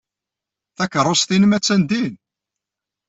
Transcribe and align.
Takeṛṛust-nnem 0.77 1.55
attan 1.57 1.81
din. 1.89 2.13